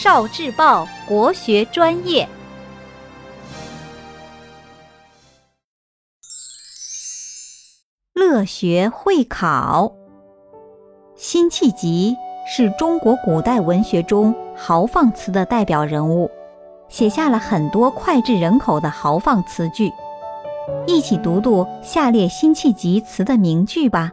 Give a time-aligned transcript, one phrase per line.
[0.00, 2.28] 少智报国学专业，
[8.14, 9.92] 乐学会考。
[11.16, 12.14] 辛弃疾
[12.46, 16.30] 是中国古代文学中豪放词的代表人物，
[16.88, 19.90] 写下了很多脍炙人口的豪放词句。
[20.86, 24.12] 一起读读下列辛弃疾词的名句吧。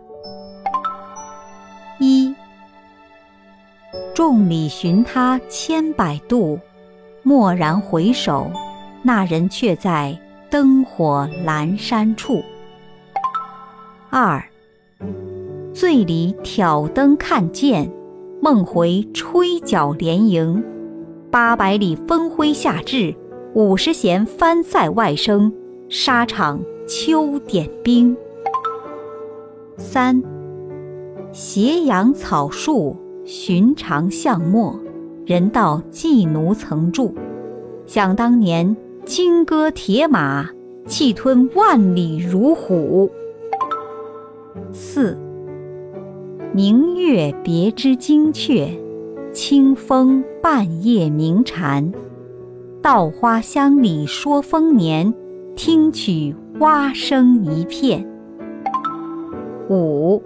[4.14, 6.60] 众里寻他千百度，
[7.24, 8.50] 蓦然回首，
[9.04, 10.18] 那人却在
[10.50, 12.42] 灯火阑珊处。
[14.10, 14.42] 二，
[15.74, 17.92] 醉里挑灯看剑，
[18.42, 20.64] 梦回吹角连营。
[21.30, 23.14] 八百里分麾下炙，
[23.54, 25.54] 五十弦翻塞外声。
[25.89, 28.16] 沙场秋点兵。
[29.77, 30.24] 三，
[31.33, 34.80] 斜阳草树，寻常巷陌，
[35.25, 37.14] 人道寄奴曾住。
[37.88, 40.47] 想当年，金戈铁马，
[40.86, 43.11] 气吞万里如虎。
[44.72, 45.17] 四，
[46.53, 48.80] 明月别枝惊鹊，
[49.33, 51.92] 清风半夜鸣蝉。
[52.81, 55.14] 稻花香里说丰年。
[55.58, 58.05] 听取蛙声一片。
[59.69, 60.21] 五，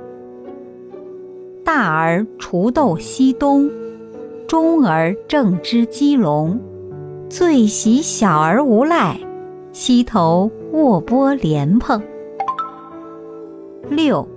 [1.71, 3.69] 大儿锄豆溪东，
[4.47, 6.59] 中儿正织鸡笼。
[7.29, 9.19] 最喜小儿无赖，
[9.71, 12.01] 溪头卧剥莲蓬。
[13.87, 14.27] 六，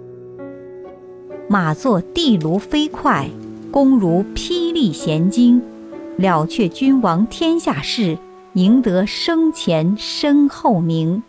[1.48, 3.26] 马作地卢飞快，
[3.70, 5.62] 弓如霹雳弦惊，
[6.18, 8.18] 了却君王天下事。
[8.52, 11.22] 赢得生前身后名，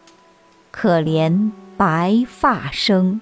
[0.69, 3.21] 可怜白发生。